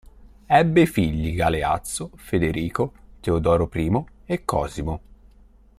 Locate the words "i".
0.81-0.87, 3.71-4.03